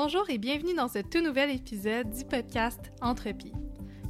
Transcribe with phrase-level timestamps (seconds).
[0.00, 3.52] Bonjour et bienvenue dans ce tout nouvel épisode du podcast Entropie.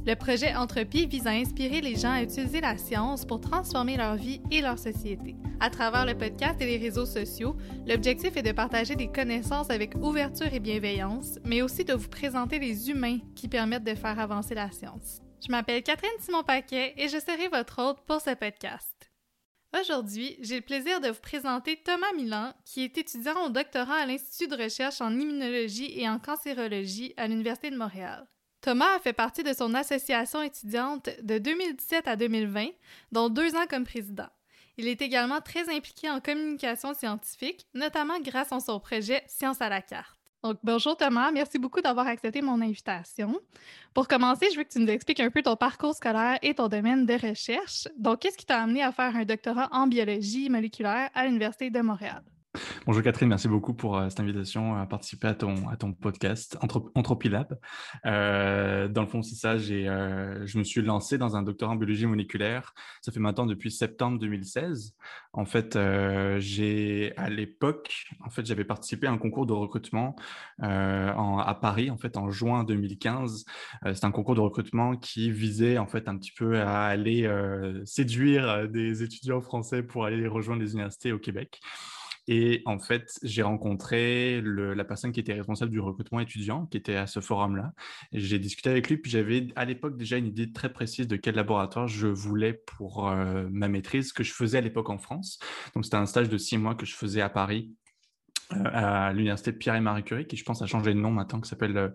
[0.05, 4.15] Le projet Entropie vise à inspirer les gens à utiliser la science pour transformer leur
[4.15, 5.35] vie et leur société.
[5.59, 7.57] À travers le podcast et les réseaux sociaux,
[7.87, 12.59] l'objectif est de partager des connaissances avec ouverture et bienveillance, mais aussi de vous présenter
[12.59, 15.21] les humains qui permettent de faire avancer la science.
[15.43, 19.08] Je m'appelle Catherine Simon-Paquet et je serai votre hôte pour ce podcast.
[19.77, 24.05] Aujourd'hui, j'ai le plaisir de vous présenter Thomas Milan, qui est étudiant au doctorat à
[24.07, 28.27] l'Institut de recherche en immunologie et en cancérologie à l'Université de Montréal.
[28.61, 32.69] Thomas a fait partie de son association étudiante de 2017 à 2020,
[33.11, 34.27] dont deux ans comme président.
[34.77, 39.69] Il est également très impliqué en communication scientifique, notamment grâce à son projet Science à
[39.69, 40.18] la carte.
[40.63, 43.41] Bonjour Thomas, merci beaucoup d'avoir accepté mon invitation.
[43.93, 46.69] Pour commencer, je veux que tu nous expliques un peu ton parcours scolaire et ton
[46.69, 47.89] domaine de recherche.
[47.97, 51.81] Donc, qu'est-ce qui t'a amené à faire un doctorat en biologie moléculaire à l'Université de
[51.81, 52.23] Montréal?
[52.87, 56.57] Bonjour Catherine, merci beaucoup pour euh, cette invitation à participer à ton, podcast
[56.95, 57.59] Anthropilab.
[58.07, 61.75] Euh, dans le fond, c'est ça, euh, je me suis lancé dans un doctorat en
[61.75, 62.73] biologie moléculaire.
[63.03, 64.95] Ça fait maintenant depuis septembre 2016.
[65.33, 65.77] En fait,
[66.39, 70.15] j'ai à l'époque, en fait, j'avais participé à un concours de recrutement
[70.57, 73.45] à Paris, en fait, en juin 2015.
[73.93, 77.31] c'est un concours de recrutement qui visait en fait un petit peu à aller
[77.85, 81.61] séduire des étudiants français pour aller rejoindre les universités au Québec.
[82.31, 86.95] Et en fait, j'ai rencontré la personne qui était responsable du recrutement étudiant, qui était
[86.95, 87.73] à ce forum-là.
[88.11, 91.33] J'ai discuté avec lui, puis j'avais à l'époque déjà une idée très précise de quel
[91.33, 95.39] laboratoire je voulais pour euh, ma maîtrise, que je faisais à l'époque en France.
[95.73, 97.73] Donc, c'était un stage de six mois que je faisais à Paris
[98.53, 101.41] euh, à l'université Pierre et Marie Curie, qui je pense a changé de nom maintenant,
[101.41, 101.89] qui s'appelle euh,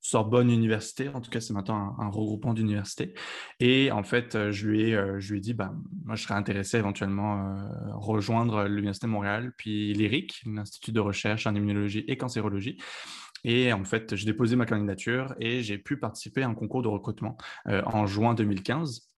[0.00, 1.08] Sorbonne Université.
[1.08, 3.14] En tout cas, c'est maintenant un, regroupement d'universités.
[3.60, 5.72] Et en fait, euh, je lui ai, je lui ai dit, bah,
[6.04, 11.46] moi, je serais intéressé éventuellement à rejoindre l'Université de Montréal, puis l'IRIC, l'Institut de recherche
[11.46, 12.78] en immunologie et cancérologie.
[13.44, 16.88] Et en fait, j'ai déposé ma candidature et j'ai pu participer à un concours de
[16.88, 19.08] recrutement en juin 2015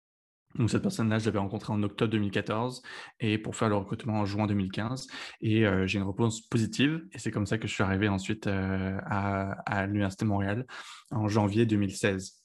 [0.56, 2.82] donc cette personne-là, je l'avais rencontrée en octobre 2014
[3.20, 5.06] et pour faire le recrutement en juin 2015.
[5.40, 8.46] Et euh, j'ai une réponse positive et c'est comme ça que je suis arrivé ensuite
[8.46, 10.66] euh, à, l'Université de Montréal
[11.12, 12.36] en janvier 2016.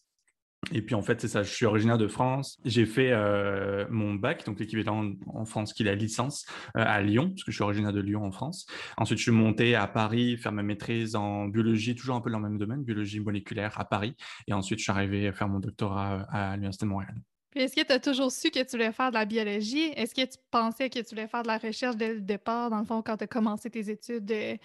[0.72, 2.60] Et puis en fait, c'est ça, je suis originaire de France.
[2.66, 7.30] J'ai fait euh, mon bac, donc l'équivalent en France qui est la licence, à Lyon,
[7.30, 8.66] parce que je suis originaire de Lyon en France.
[8.98, 12.40] Ensuite, je suis monté à Paris faire ma maîtrise en biologie, toujours un peu dans
[12.40, 14.16] le même domaine, biologie moléculaire à Paris.
[14.48, 17.16] Et ensuite, je suis arrivé à faire mon doctorat à l'Université de Montréal
[17.56, 19.92] est-ce que tu as toujours su que tu voulais faire de la biologie?
[19.96, 22.80] Est-ce que tu pensais que tu voulais faire de la recherche dès le départ, dans
[22.80, 24.58] le fond, quand tu as commencé tes études euh,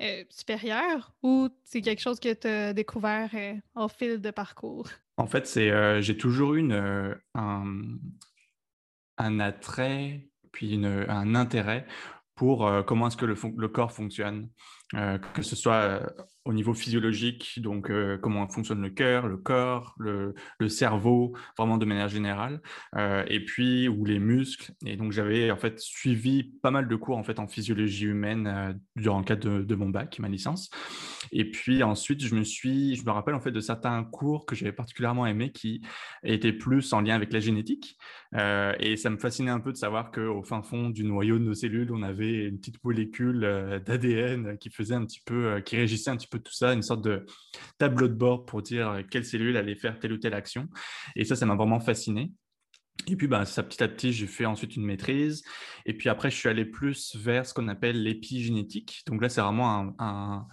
[0.00, 1.12] euh, supérieures?
[1.22, 4.88] Ou c'est quelque chose que tu as découvert euh, au fil de parcours?
[5.18, 7.98] En fait, c'est j'ai toujours eu un,
[9.18, 11.86] attrait, puis un intérêt
[12.34, 14.48] pour comment est-ce que le corps fonctionne.
[14.90, 16.00] Que ce soit
[16.44, 20.34] au niveau physiologique, donc euh, comment fonctionne le cœur, le corps, le,
[20.68, 22.60] cerveau, vraiment de manière générale,
[23.28, 24.72] et puis ou les muscles.
[24.86, 28.80] Et donc j'avais en fait suivi pas mal de cours en fait en physiologie humaine
[28.96, 30.70] durant le cadre de, mon bac, ma licence.
[31.32, 34.54] Et puis ensuite je me suis, je me rappelle en fait de certains cours que
[34.54, 35.82] j'avais particulièrement aimés qui
[36.22, 37.98] étaient plus en lien avec la génétique.
[38.34, 41.54] et ça me fascinait un peu de savoir qu'au fin fond du noyau de nos
[41.54, 43.40] cellules, on avait une petite molécule
[43.84, 46.82] d'ADN qui faisait un petit peu, euh, qui régissait un petit peu tout ça, une
[46.82, 47.26] sorte de
[47.78, 50.68] tableau de bord pour dire euh, quelle cellule allait faire telle ou telle action.
[51.16, 52.32] Et ça, ça m'a vraiment fasciné.
[53.08, 55.42] Et puis, bah, ça, petit à petit, j'ai fait ensuite une maîtrise.
[55.86, 59.02] Et puis après, je suis allé plus vers ce qu'on appelle l'épigénétique.
[59.06, 60.46] Donc là, c'est vraiment un,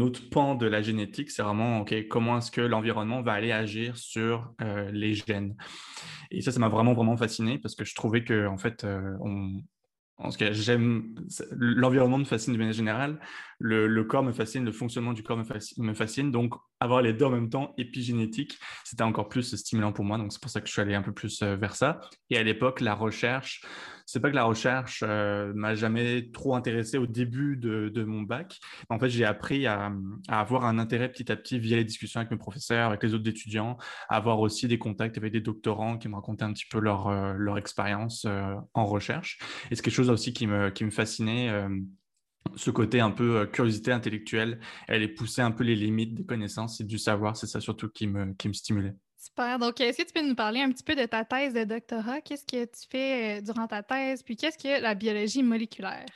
[0.00, 1.30] autre pan de la génétique.
[1.30, 5.54] C'est vraiment, OK, comment est-ce que l'environnement va aller agir sur euh, les gènes.
[6.30, 8.86] Et ça, ça m'a vraiment, vraiment fasciné parce que je trouvais que, en fait,
[9.20, 9.60] on,
[10.18, 11.14] en tout cas, j'aime
[11.50, 13.20] l'environnement me fascine de manière générale,
[13.58, 17.12] le, corps me fascine, le fonctionnement du corps me fascine, me fascine, donc avoir les
[17.12, 20.60] deux en même temps, épigénétique, c'était encore plus stimulant pour moi, donc c'est pour ça
[20.60, 22.00] que je suis allé un peu plus euh, vers ça.
[22.30, 23.62] Et à l'époque, la recherche,
[24.06, 28.60] c'est pas que la recherche euh, m'a jamais trop intéressé au début de, mon bac.
[28.88, 29.92] En fait, j'ai appris à,
[30.28, 33.28] avoir un intérêt petit à petit via les discussions avec mes professeurs, avec les autres
[33.28, 33.76] étudiants,
[34.08, 37.08] à avoir aussi des contacts avec des doctorants qui me racontaient un petit peu leur,
[37.08, 39.38] euh, expérience euh, en recherche.
[39.70, 41.50] Et c'est quelque chose aussi qui me, fascinait
[42.54, 46.80] ce côté un peu curiosité intellectuelle, elle est pousser un peu les limites des connaissances
[46.80, 48.94] et du savoir, c'est ça surtout qui me, qui me stimulait.
[49.26, 49.58] Super.
[49.58, 52.20] Donc, est-ce que tu peux nous parler un petit peu de ta thèse de doctorat?
[52.20, 54.22] Qu'est-ce que tu fais euh, durant ta thèse?
[54.22, 56.06] Puis, qu'est-ce que la biologie moléculaire?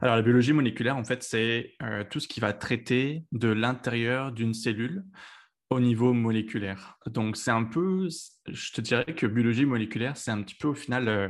[0.00, 4.30] Alors, la biologie moléculaire, en fait, c'est euh, tout ce qui va traiter de l'intérieur
[4.30, 5.04] d'une cellule
[5.70, 6.98] au niveau moléculaire.
[7.06, 8.08] Donc, c'est un peu,
[8.46, 11.28] je te dirais que biologie moléculaire, c'est un petit peu au final, euh,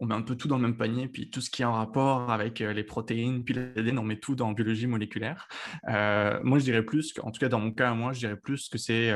[0.00, 1.72] on met un peu tout dans le même panier, puis tout ce qui est en
[1.72, 5.48] rapport avec les protéines, puis l'ADN, on met tout dans biologie moléculaire.
[5.86, 8.78] moi, je dirais plus, en tout cas dans mon cas, moi, je dirais plus que
[8.78, 9.12] c'est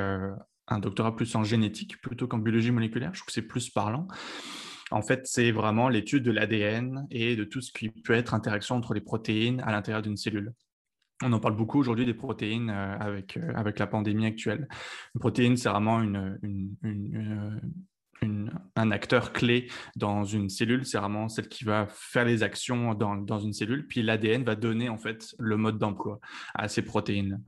[0.68, 3.10] un doctorat plus en génétique plutôt qu'en biologie moléculaire.
[3.14, 4.08] Je trouve que c'est plus parlant.
[4.90, 8.76] En fait, c'est vraiment l'étude de l'ADN et de tout ce qui peut être interaction
[8.76, 10.52] entre les protéines à l'intérieur d'une cellule.
[11.22, 14.68] On en parle beaucoup aujourd'hui des protéines euh, avec, euh, avec la pandémie actuelle.
[15.14, 17.60] Une protéine, c'est vraiment une, une,
[18.22, 23.16] un acteur clé dans une cellule, c'est vraiment celle qui va faire les actions dans,
[23.16, 26.20] dans une cellule, puis l'ADN va donner en fait le mode d'emploi
[26.54, 27.42] à ces protéines.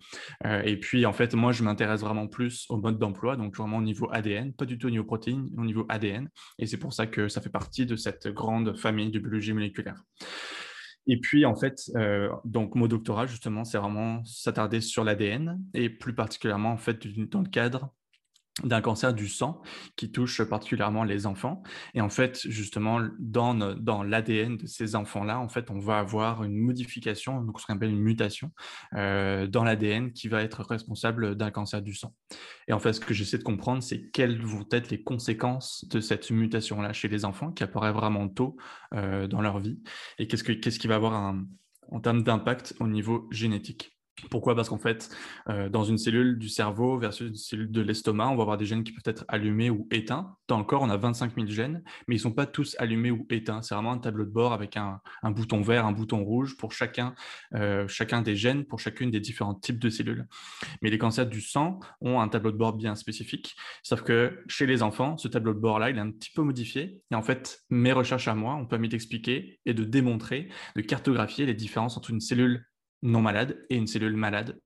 [0.47, 3.79] Euh, et puis en fait, moi je m'intéresse vraiment plus au mode d'emploi, donc vraiment
[3.79, 6.29] au niveau ADN, pas du tout au niveau protéines, au niveau ADN,
[6.59, 10.03] et c'est pour ça que ça fait partie de cette grande famille de biologie moléculaire.
[11.11, 15.89] Et puis, en fait, euh, donc mon doctorat, justement, c'est vraiment s'attarder sur l'ADN et
[15.89, 17.95] plus particulièrement, en fait, dans le cadre
[18.65, 19.63] d'un cancer du sang
[19.97, 21.63] qui touche particulièrement les enfants.
[21.95, 26.45] Et en fait, justement, dans, dans l'ADN de ces enfants-là, en fait, on va avoir
[26.45, 28.51] une modification, donc ce qu'on appelle une mutation
[28.95, 32.15] euh, dans l'ADN qui va être responsable d'un cancer du sang.
[32.67, 36.01] Et en fait, ce que j'essaie de comprendre, c'est quelles vont être les conséquences de
[36.01, 38.57] cette mutation-là chez les enfants qui apparaît vraiment tôt
[38.95, 39.81] euh, dans leur vie
[40.19, 41.45] et qu'est-ce, que, qu'est-ce qui va avoir un,
[41.91, 43.98] en termes d'impact au niveau génétique.
[44.31, 44.55] Pourquoi?
[44.55, 45.11] Parce qu'en fait,
[45.49, 48.67] euh, dans une cellule du cerveau versus une cellule de l'estomac, on va avoir des
[48.67, 50.37] gènes qui peuvent être allumés ou éteints.
[50.49, 53.11] Dans le corps, on a 25 000 gènes, mais ils ne sont pas tous allumés
[53.11, 53.63] ou éteints.
[53.63, 57.15] C'est vraiment un tableau de bord avec un, bouton vert, un bouton rouge pour chacun,
[57.55, 60.27] euh, chacun des gènes, pour chacune des différents types de cellules.
[60.83, 63.57] Mais les cancers du sang ont un tableau de bord bien spécifique.
[63.83, 67.01] Sauf que chez les enfants, ce tableau de bord-là, il est un petit peu modifié.
[67.11, 71.47] Et en fait, mes recherches à moi ont permis d'expliquer et de démontrer, de cartographier
[71.47, 72.68] les différences entre une cellule
[73.03, 74.59] non malade et une cellule malade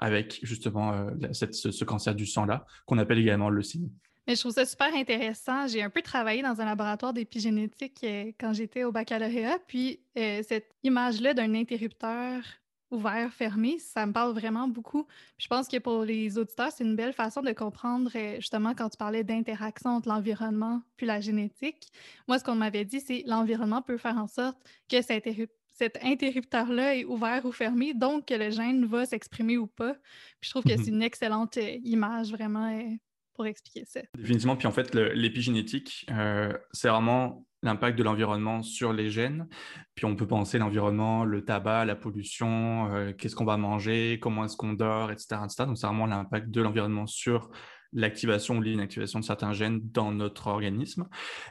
[0.00, 3.92] avec justement euh, ce, cancer du sang-là, qu'on appelle également le leucémie.
[4.26, 5.66] Mais je trouve ça super intéressant.
[5.66, 10.42] J'ai un peu travaillé dans un laboratoire d'épigénétique euh, quand j'étais au baccalauréat, puis euh,
[10.46, 12.42] cette image-là d'un interrupteur
[12.90, 15.06] ouvert, fermé, ça me parle vraiment beaucoup.
[15.38, 18.96] je pense que pour les auditeurs, c'est une belle façon de comprendre, justement, quand tu
[18.96, 21.86] parlais d'interaction entre l'environnement puis la génétique.
[22.26, 24.58] Moi, ce qu'on m'avait dit, c'est l'environnement peut faire en sorte
[24.88, 29.56] que cet interrupteur cet interrupteur-là est ouvert ou fermé, donc que le gène va s'exprimer
[29.56, 29.96] ou pas.
[30.42, 30.96] je trouve que c'est mhm.
[30.96, 32.96] une excellente euh, image vraiment euh,
[33.32, 34.00] pour expliquer ça.
[34.14, 34.56] Définitivement.
[34.56, 39.48] Puis en fait, l'épigénétique, euh, c'est vraiment l'impact de l'environnement sur les gènes.
[39.94, 44.58] Puis on peut penser l'environnement, le tabac, la pollution, qu'est-ce qu'on va manger, comment est-ce
[44.58, 45.64] qu'on dort, etc., etc.
[45.66, 47.50] Donc c'est vraiment l'impact de l'environnement sur
[47.92, 51.08] l'activation ou l'inactivation de certains gènes dans notre organisme.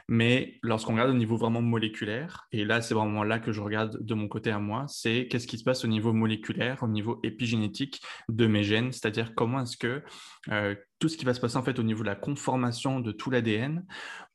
[0.08, 3.98] Mais lorsqu'on regarde au niveau vraiment moléculaire, et là c'est vraiment là que je regarde
[4.00, 7.20] de mon côté à moi, c'est qu'est-ce qui se passe au niveau moléculaire, au niveau
[7.22, 10.02] épigénétique de mes gènes, c'est-à-dire comment est-ce que
[10.50, 13.10] euh, tout ce qui va se passer en fait au niveau de la conformation de
[13.10, 13.84] tout l'ADN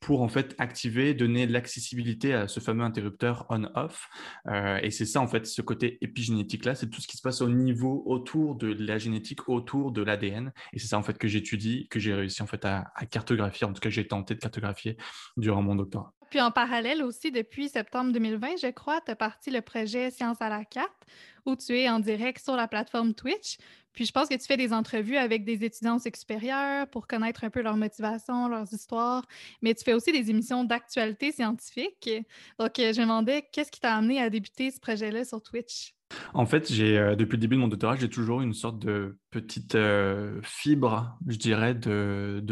[0.00, 4.08] pour en fait activer, donner l'accessibilité à ce fameux interrupteur on-off.
[4.48, 7.22] Euh, et c'est ça en fait, ce côté épigénétique là, c'est tout ce qui se
[7.22, 10.52] passe au niveau autour de la génétique, autour de l'ADN.
[10.72, 13.66] Et c'est ça en fait que j'étudie, que j'ai réussi en fait à, à, cartographier,
[13.66, 14.96] en tout cas j'ai tenté de cartographier
[15.36, 16.12] durant mon doctorat.
[16.30, 20.40] Puis en parallèle aussi, depuis septembre 2020, je crois, tu as parti le projet Science
[20.40, 21.06] à la carte,
[21.44, 23.58] où tu es en direct sur la plateforme Twitch.
[23.92, 27.50] Puis je pense que tu fais des entrevues avec des étudiants supérieurs pour connaître un
[27.50, 29.24] peu leur motivation, leurs histoires,
[29.62, 32.10] mais tu fais aussi des émissions d'actualité scientifique.
[32.58, 35.95] Donc, euh, je me demandais, qu'est-ce qui t'a amené à débuter ce projet-là sur Twitch?
[36.34, 39.18] En fait, j'ai euh, depuis le début de mon doctorat, j'ai toujours une sorte de
[39.30, 42.42] petite euh, fibre, je dirais, de,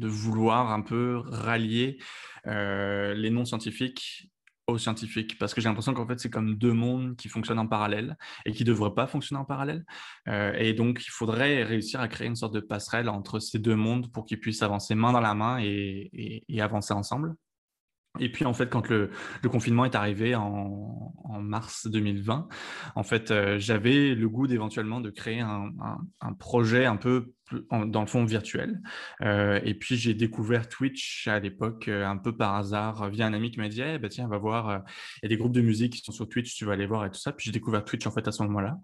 [0.00, 1.98] vouloir un peu rallier
[2.44, 4.30] les noms scientifiques
[4.78, 5.38] scientifiques.
[5.38, 8.52] Parce que j'ai l'impression qu'en fait c'est comme deux mondes qui fonctionnent en parallèle et
[8.52, 9.84] qui ne devraient pas fonctionner en parallèle.
[10.28, 13.76] Euh, et donc il faudrait réussir à créer une sorte de passerelle entre ces deux
[13.76, 17.34] mondes pour qu'ils puissent avancer main dans la main et, avancer ensemble
[18.18, 19.10] et puis en fait, quand le,
[19.48, 21.06] confinement est arrivé en,
[21.40, 22.48] mars 2020,
[22.94, 27.32] en fait, euh, j'avais le goût d'éventuellement de créer un, projet un peu
[27.70, 28.80] dans le fond virtuel.
[29.22, 33.32] Euh, et puis j'ai découvert Twitch à l'époque euh, un peu par hasard via un
[33.32, 34.78] ami qui m'a dit eh, bah, tiens va voir euh,
[35.16, 37.04] il y a des groupes de musique qui sont sur Twitch tu vas aller voir
[37.06, 37.32] et tout ça.
[37.32, 38.78] Puis j'ai découvert Twitch en fait à ce moment-là.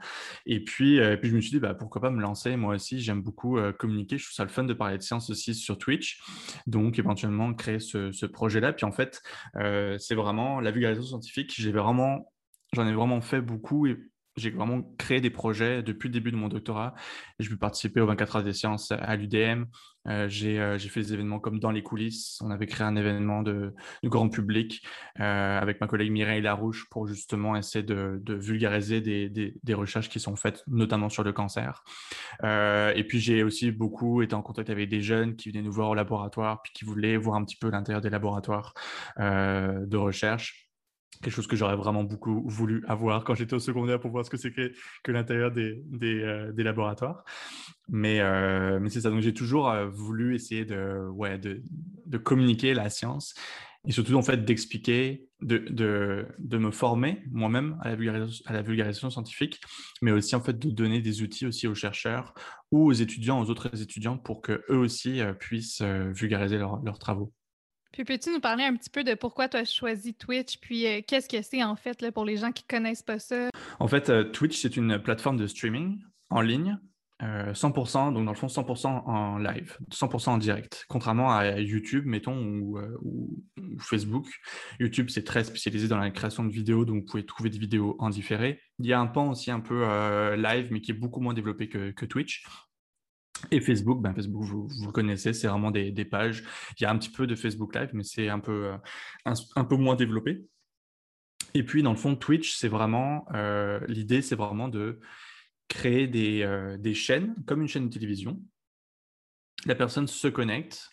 [0.46, 3.23] Et puis puis je me suis dit bah pourquoi pas me lancer moi aussi j'aime
[3.23, 6.20] beaucoup communiquer je trouve ça le fun de parler de science aussi sur Twitch
[6.66, 8.73] donc éventuellement créer ce, ce projet là.
[8.73, 9.23] Puis en fait
[9.99, 11.54] c'est vraiment la vulgarisation scientifique
[12.73, 13.87] j'en ai vraiment fait beaucoup
[14.37, 16.95] j'ai vraiment créé des projets depuis le début de mon doctorat.
[17.38, 19.64] J'ai pu participer aux 24 heures des sciences à l'UDM.
[20.09, 22.38] Euh, euh, j'ai fait des événements comme dans les coulisses.
[22.43, 23.75] On avait créé un événement de,
[24.05, 24.87] grand public
[25.21, 30.21] euh, avec ma collègue Mireille Larouche pour justement essayer de, vulgariser des, des, recherches qui
[30.21, 31.83] sont faites notamment sur le cancer.
[32.43, 35.90] et puis j'ai aussi beaucoup été en contact avec des jeunes qui venaient nous voir
[35.90, 38.75] au laboratoire puis qui voulaient voir un petit peu l'intérieur des laboratoires
[39.19, 40.65] de recherche
[41.22, 44.30] quelque chose que j'aurais vraiment beaucoup voulu avoir quand j'étais au secondaire pour voir ce
[44.30, 44.72] que c'est que,
[45.10, 47.25] l'intérieur des, des, euh, laboratoires.
[47.88, 51.62] Mais, euh, mais c'est ça, donc j'ai toujours euh, voulu essayer de, ouais, de,
[52.06, 53.34] de, communiquer la science
[53.86, 57.94] et surtout en fait d'expliquer, de, de, de, me former moi-même à,
[58.52, 59.60] la vulgarisation scientifique,
[60.02, 62.34] mais aussi en fait de donner des outils aussi aux chercheurs
[62.72, 67.32] ou aux étudiants, aux autres étudiants pour qu'eux aussi puissent vulgariser leurs travaux.
[67.96, 71.00] Puis peux-tu nous parler un petit peu de pourquoi tu as choisi Twitch, puis euh,
[71.06, 73.48] qu'est-ce que c'est en fait là, pour les gens qui ne connaissent pas ça?
[73.80, 75.98] En fait, euh, Twitch, c'est une plateforme de streaming
[76.28, 76.76] en ligne.
[77.22, 82.04] 100%, euh, donc dans le fond 100% en live, 100% en direct, contrairement à YouTube,
[82.04, 82.78] mettons, ou,
[83.78, 84.26] Facebook.
[84.78, 87.96] YouTube, c'est très spécialisé dans la création de vidéos, donc vous pouvez trouver des vidéos
[87.98, 88.60] en différé.
[88.78, 89.86] Il y a un pan aussi un peu
[90.34, 92.44] live, mais qui est beaucoup moins développé que Twitch.
[93.50, 96.43] Et Facebook, ben Facebook, vous, vous connaissez, c'est vraiment des, pages.
[96.78, 98.73] Il y a un petit peu de Facebook Live, mais c'est un peu,
[99.26, 100.45] euh, moins développé.
[101.55, 105.00] Et puis, dans le fond, Twitch, c'est vraiment, euh, l'idée, c'est vraiment de
[105.69, 108.40] créer des, euh, des, chaînes, comme une chaîne de télévision.
[109.64, 110.90] La personne se connecte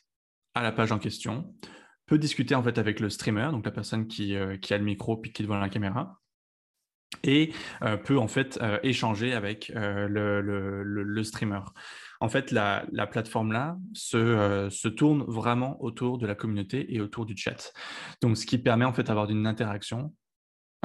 [0.54, 1.54] à la page en question,
[2.06, 5.32] peut discuter en fait avec le streamer, donc la personne qui, a le micro puis
[5.32, 6.22] qui est devant la caméra,
[7.24, 7.54] et
[8.04, 11.62] peut en fait échanger avec le, streamer
[12.24, 13.78] en fait, la, plateforme-là
[14.14, 17.74] euh, se, tourne vraiment autour de la communauté et autour du chat.
[18.22, 20.16] Donc, ce qui permet en fait d'avoir une interaction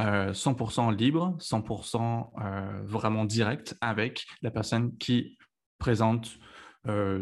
[0.01, 5.39] 100% euh, libre, 100% euh, vraiment direct avec la personne qui
[5.79, 6.39] présente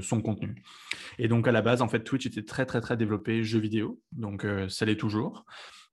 [0.00, 0.62] son contenu.
[1.18, 4.00] Et donc, à la base, en fait, Twitch était très, très, très développé jeux vidéo.
[4.12, 5.44] Donc, ça l'est toujours.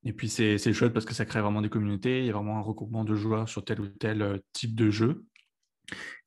[0.05, 2.19] Et puis, c'est chouette parce que ça crée vraiment des communautés.
[2.19, 5.25] Il y a vraiment un regroupement de joueurs sur tel ou tel type de jeu,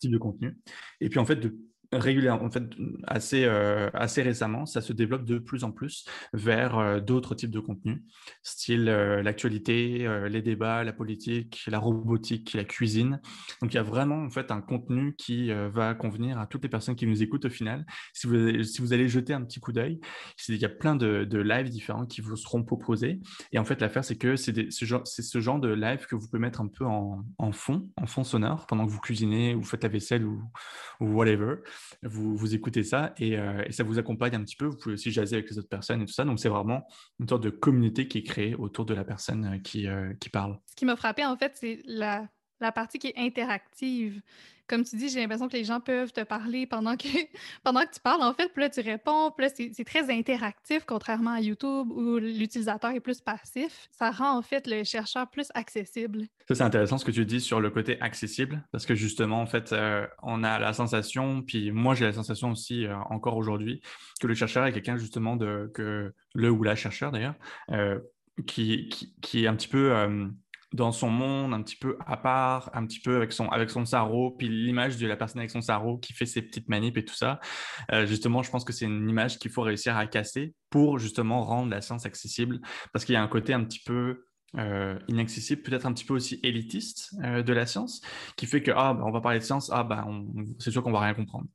[0.00, 0.58] type de contenu.
[1.00, 1.56] Et puis, en fait, de
[1.92, 2.64] régulièrement, en fait,
[3.06, 7.50] assez, euh, assez récemment, ça se développe de plus en plus vers euh, d'autres types
[7.50, 8.02] de contenus,
[8.42, 13.20] style euh, l'actualité, les débats, la politique, la robotique, la cuisine.
[13.60, 16.68] Donc, il y a vraiment en fait un contenu qui va convenir à toutes les
[16.68, 17.86] personnes qui nous écoutent au final.
[18.12, 20.00] Si vous, si vous allez jeter un petit coup d'œil,
[20.48, 23.20] il y a plein de, lives différents qui vous seront proposés.
[23.52, 24.84] Et en fait, l'affaire, c'est que c'est ce,
[25.40, 28.86] genre, de live que vous pouvez mettre un peu en, fond, en fond sonore, pendant
[28.86, 30.42] que vous cuisinez ou faites la vaisselle ou
[31.00, 31.56] whatever
[32.02, 34.66] vous, vous écoutez ça euh, et, ça vous accompagne un petit peu.
[34.66, 36.24] Vous pouvez aussi jaser avec les autres personnes et tout ça.
[36.24, 36.86] Donc, c'est vraiment
[37.20, 40.58] une sorte de communauté qui est créée autour de la personne qui, euh, qui parle.
[40.66, 42.28] Ce qui m'a frappé, en fait, c'est la,
[42.60, 44.20] la partie qui est interactive
[44.68, 47.06] comme tu dis, j'ai l'impression que les gens peuvent te parler pendant que,
[47.64, 50.84] pendant que tu parles, en fait, puis là, tu réponds, puis là, c'est très interactif,
[50.86, 53.88] contrairement à YouTube où l'utilisateur est plus passif.
[53.92, 56.26] Ça rend, en fait, le chercheur plus accessible.
[56.48, 59.46] Ça, c'est intéressant ce que tu dis sur le côté accessible, parce que justement, en
[59.46, 63.80] fait, euh, on a la sensation, puis moi, j'ai la sensation aussi, euh, encore aujourd'hui,
[64.20, 67.34] que le chercheur est quelqu'un, justement, de, que le ou la chercheur, d'ailleurs,
[67.70, 68.00] euh,
[68.46, 68.90] qui,
[69.22, 69.94] qui, est un petit peu
[70.72, 73.84] dans son monde, un petit peu à part, un petit peu avec son, avec son
[73.84, 77.04] sarreau, puis l'image de la personne avec son sarreau qui fait ses petites manips et
[77.04, 77.40] tout ça.
[77.92, 81.44] Euh, justement, je pense que c'est une image qu'il faut réussir à casser pour justement
[81.44, 82.60] rendre la science accessible,
[82.92, 84.24] parce qu'il y a un côté un petit peu
[84.58, 88.00] euh, inaccessible, peut-être un petit peu aussi élitiste euh, de la science,
[88.36, 90.06] qui fait que ah, bah, on va parler de science, ah, bah,
[90.58, 91.46] c'est sûr qu'on va rien comprendre.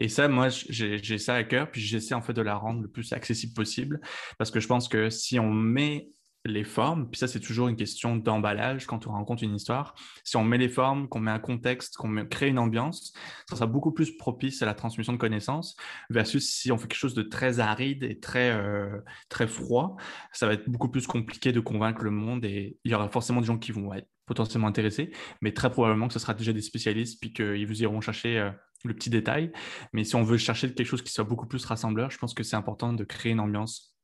[0.00, 2.88] Et ça, moi, j'ai ça à cœur, puis j'essaie en fait de la rendre le
[2.88, 4.00] plus accessible possible,
[4.38, 6.10] parce que je pense que si on met
[6.50, 9.94] les formes, puis ça c'est toujours une question d'emballage quand on rencontre une histoire.
[10.24, 13.12] Si on met les formes, qu'on met un contexte, qu'on crée une ambiance,
[13.48, 15.76] ça sera beaucoup plus propice à la transmission de connaissances
[16.10, 19.96] versus si on fait quelque chose de très aride et très, euh, très froid,
[20.32, 23.40] ça va être beaucoup plus compliqué de convaincre le monde et il y aura forcément
[23.40, 26.60] des gens qui vont être potentiellement intéressés, mais très probablement que ce sera déjà des
[26.60, 28.50] spécialistes puis qu'ils vous iront chercher euh,
[28.84, 29.50] le petit détail.
[29.92, 32.42] Mais si on veut chercher quelque chose qui soit beaucoup plus rassembleur, je pense que
[32.42, 33.97] c'est important de créer une ambiance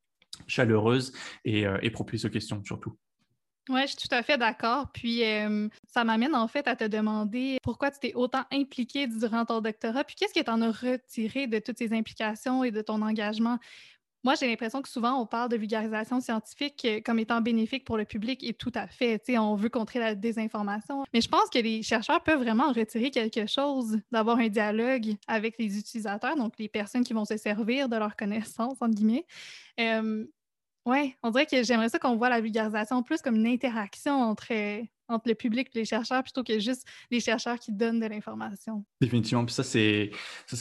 [0.47, 1.13] chaleureuse
[1.47, 2.97] euh, et, propice aux questions surtout.
[3.67, 4.91] Oui, je suis tout à fait d'accord.
[4.93, 9.43] Puis euh, ça m'amène en fait à te demander pourquoi tu t'es autant impliqué durant
[9.45, 12.81] ton doctorat, puis qu'est-ce que tu en as retiré de toutes ces implications et de
[12.81, 13.57] ton engagement?
[14.25, 17.95] Moi, j'ai l'impression que souvent, on parle de vulgarisation scientifique euh, comme étant bénéfique pour
[17.95, 19.21] le public et tout à fait.
[19.37, 21.05] On veut contrer la désinformation.
[21.13, 25.13] Mais je pense que les chercheurs peuvent vraiment en retirer quelque chose d'avoir un dialogue
[25.27, 29.27] avec les utilisateurs, donc les personnes qui vont se servir de leurs connaissances, entre guillemets.
[30.87, 34.53] Oui, on dirait que j'aimerais ça qu'on voit la vulgarisation plus comme une interaction entre,
[35.07, 38.85] entre le public et les chercheurs plutôt que juste les chercheurs qui donnent de l'information.
[39.01, 39.45] Définitivement.
[39.45, 40.11] Puis ça, c'est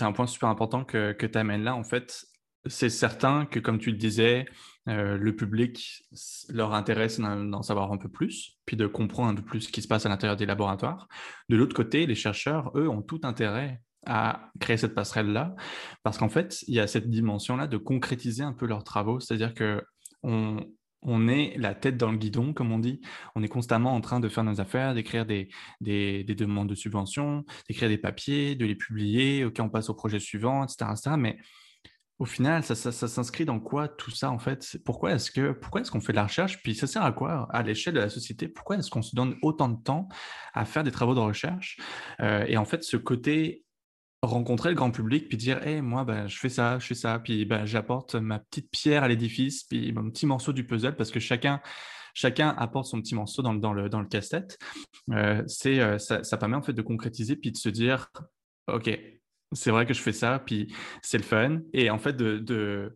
[0.00, 1.74] un point super important que, que tu amènes là.
[1.74, 2.26] En fait,
[2.66, 4.46] c'est certain que, comme tu le disais,
[4.88, 6.04] euh, le public,
[6.50, 9.68] leur intérêt, c'est d'en savoir un peu plus, puis de comprendre un peu plus ce
[9.72, 11.08] qui se passe à l'intérieur des laboratoires.
[11.48, 15.54] De l'autre côté, les chercheurs, eux, ont tout intérêt à créer cette passerelle-là,
[16.02, 19.54] parce qu'en fait, il y a cette dimension-là de concrétiser un peu leurs travaux, c'est-à-dire
[19.54, 19.82] que
[20.22, 23.02] on, est la tête dans le guidon, comme on dit.
[23.34, 25.48] On est constamment en train de faire nos affaires, d'écrire des,
[25.82, 30.64] demandes de subventions, d'écrire des papiers, de les publier, ok, on passe au projet suivant,
[30.64, 30.86] etc.
[31.18, 31.36] Mais
[32.18, 34.78] au final, ça, s'inscrit dans quoi tout ça en fait?
[34.84, 36.62] Pourquoi est-ce que est-ce qu'on fait de la recherche?
[36.62, 38.46] Puis ça sert à quoi à l'échelle de la société?
[38.46, 40.08] Pourquoi est-ce qu'on se donne autant de temps
[40.52, 41.78] à faire des travaux de recherche?
[42.20, 43.64] Euh, Et en fait, ce côté
[44.22, 47.18] rencontrer le grand public puis dire hey, moi ben, je fais ça je fais ça
[47.18, 51.10] puis ben, j'apporte ma petite pierre à l'édifice puis mon petit morceau du puzzle parce
[51.10, 51.60] que chacun
[52.14, 54.56] chacun apporte son petit morceau dans, le, dans le casse-tête.
[55.10, 58.08] Euh, euh, ça, ça, permet en fait de concrétiser puis de se dire
[58.68, 58.98] ok
[59.54, 61.60] c'est vrai que je fais ça, puis c'est le fun.
[61.72, 62.94] Et en fait, de,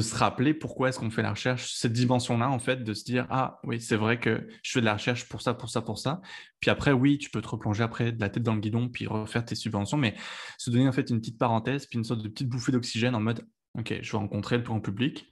[0.00, 3.26] se rappeler pourquoi est-ce qu'on fait la recherche, cette dimension-là, en fait, de se dire,
[3.30, 5.98] ah oui, c'est vrai que je fais de la recherche pour ça, pour ça, pour
[5.98, 6.20] ça.
[6.60, 9.06] Puis après, oui, tu peux te replonger après de la tête dans le guidon, puis
[9.06, 10.14] refaire tes subventions, mais
[10.58, 13.20] se donner en fait une petite parenthèse, puis une sorte de petite bouffée d'oxygène en
[13.20, 13.46] mode,
[13.78, 15.31] ok, je vais rencontrer le grand public,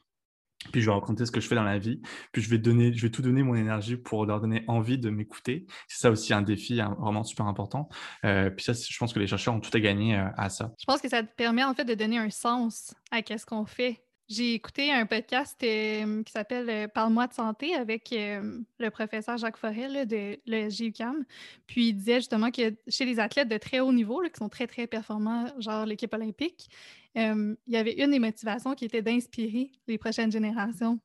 [0.72, 2.00] puis je vais raconter ce que je fais dans la vie,
[2.32, 5.10] puis je vais donner, je vais tout donner mon énergie pour leur donner envie de
[5.10, 5.66] m'écouter.
[5.88, 7.88] C'est ça aussi un défi hein, vraiment super important.
[8.24, 10.72] Euh, puis ça, je pense que les chercheurs ont tout à gagner euh, à ça.
[10.78, 13.66] Je pense que ça te permet en fait de donner un sens à ce qu'on
[13.66, 14.02] fait.
[14.30, 20.06] J'ai écouté un podcast euh, qui s'appelle Parle-moi de santé avec le professeur Jacques Forel
[20.06, 21.24] de l'ESGUCAM.
[21.66, 24.68] Puis il disait justement que chez les athlètes de très haut niveau, qui sont très,
[24.68, 26.68] très performants, genre l'équipe olympique,
[27.16, 31.00] il y avait une des motivations qui était d'inspirer les prochaines générations.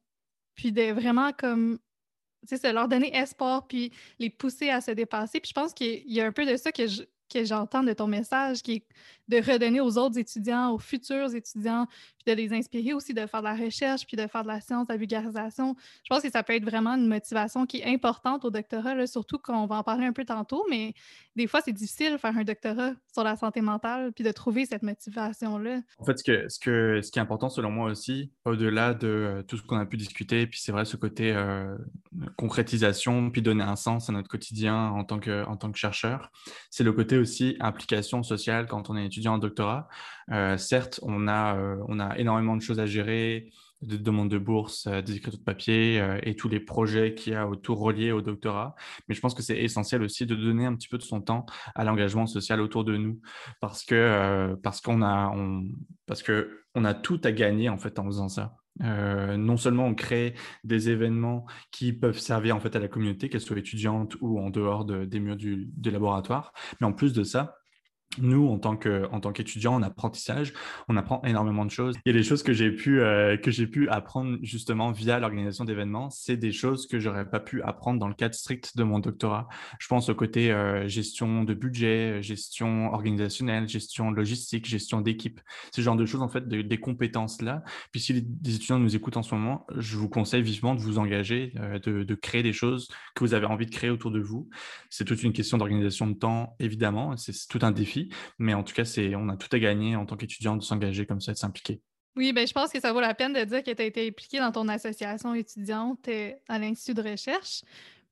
[0.53, 1.79] Puis de vraiment comme,
[2.45, 5.39] sais, leur donner espoir, puis les pousser à se dépasser.
[5.39, 6.83] Puis je pense qu'il y a un peu de ça que
[7.31, 8.85] que j'entends de ton message, qui est
[9.27, 11.87] de redonner aux autres étudiants, aux futurs étudiants,
[12.25, 14.87] de les inspirer aussi de faire de la recherche, puis de faire de la science,
[14.87, 15.75] de la vulgarisation.
[16.03, 19.37] Je pense que ça peut être vraiment une motivation qui est importante au doctorat, surtout
[19.37, 20.93] qu'on va en parler un peu tantôt, mais
[21.35, 24.65] des fois, c'est difficile de faire un doctorat sur la santé mentale, puis de trouver
[24.65, 25.81] cette motivation-là.
[25.99, 29.07] En fait, ce, que, ce, que, ce qui est important selon moi aussi, au-delà de
[29.07, 31.75] euh, tout ce qu'on a pu discuter, puis c'est vrai, ce côté euh,
[32.37, 36.31] concrétisation, puis donner un sens à notre quotidien en tant que, en tant que chercheur,
[36.69, 39.87] c'est le côté aussi implication sociale quand on est étudiant en doctorat.
[40.31, 41.55] Euh, certes, on a,
[41.87, 43.51] on a énormément de choses à gérer,
[43.81, 47.35] de demandes de bourse, euh, des écritures de papier et tous les projets qu'il y
[47.35, 48.75] a autour reliés au doctorat.
[49.07, 51.45] Mais je pense que c'est essentiel aussi de donner un petit peu de son temps
[51.75, 53.19] à l'engagement social autour de nous
[53.59, 55.33] parce que parce qu'on a
[56.05, 58.55] parce que on a tout à gagner en fait en faisant ça.
[58.79, 63.41] non seulement on crée des événements qui peuvent servir en fait à la communauté, qu'elle
[63.41, 67.55] soit étudiante ou en dehors des murs du laboratoire, mais en plus de ça,
[68.17, 70.53] nous, en tant que, en tant qu'étudiants en apprentissage,
[70.87, 71.95] on apprend énormément de choses.
[72.05, 76.09] A des choses que j'ai pu, euh, que j'ai pu apprendre justement via l'organisation d'événements.
[76.09, 79.47] C'est des choses que j'aurais pas pu apprendre dans le cadre strict de mon doctorat.
[79.79, 85.41] Je pense au côté euh, gestion de budget, gestion organisationnelle, gestion logistique, gestion d'équipe.
[85.73, 87.63] Ce genre de choses, en fait, des compétences là.
[87.91, 90.99] Puis si les, étudiants nous écoutent en ce moment, je vous conseille vivement de vous
[90.99, 94.19] engager, euh, de, de créer des choses que vous avez envie de créer autour de
[94.19, 94.49] vous.
[94.89, 97.17] C'est toute une question d'organisation de temps, évidemment.
[97.17, 97.94] C'est tout un défi
[98.37, 101.05] mais en tout cas, c'est, on a tout à gagner en tant qu'étudiant de s'engager
[101.05, 101.81] comme ça, de s'impliquer.
[102.15, 104.07] Oui, ben, je pense que ça vaut la peine de dire que tu as été
[104.07, 107.63] impliqué dans ton association étudiante euh, à l'Institut de recherche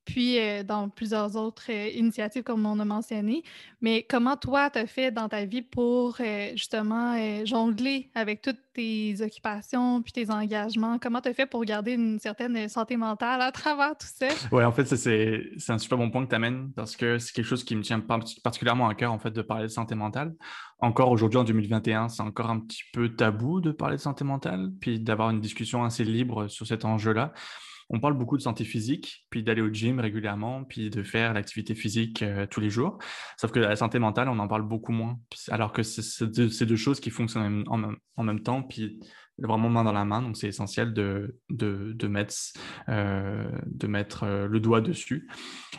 [0.05, 3.43] puis euh, dans plusieurs autres euh, initiatives comme on a mentionné.
[3.81, 8.59] Mais comment toi, tu as fait dans ta vie pour euh, justement jongler avec toutes
[8.73, 10.97] tes occupations puis tes engagements?
[10.99, 14.27] Comment tu as fait pour garder une certaine santé mentale à travers tout ça?
[14.51, 17.45] Oui, en fait, c'est un super bon point que tu amènes parce que c'est quelque
[17.45, 17.99] chose qui me tient
[18.43, 20.33] particulièrement à cœur en fait de parler de santé mentale.
[20.79, 24.69] Encore aujourd'hui, en 2021, c'est encore un petit peu tabou de parler de santé mentale,
[24.81, 27.31] puis d'avoir une discussion assez libre sur cet enjeu-là
[27.89, 31.75] on parle beaucoup de santé physique, puis d'aller au gym régulièrement, puis de faire l'activité
[31.75, 32.97] physique euh, tous les jours.
[33.37, 35.19] Sauf que la santé mentale, on en parle beaucoup moins,
[35.49, 38.99] alors que c'est deux, choses qui fonctionnent en en même temps, puis
[39.39, 40.21] vraiment main dans la main.
[40.21, 42.35] Donc, c'est essentiel de, de, mettre,
[42.89, 45.27] euh, de mettre euh, le doigt dessus.